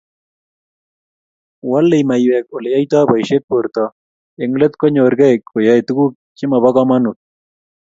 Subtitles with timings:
[1.69, 3.83] Wolei maiywek Ole yaitoi boisiet borto
[4.41, 7.17] eng let konyorkei koyoei tuguk chemobo komonut